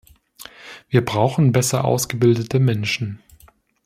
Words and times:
Wir 0.89 1.05
brauchen 1.05 1.51
besser 1.51 1.85
ausgebildete 1.85 2.59
Menschen. 2.59 3.21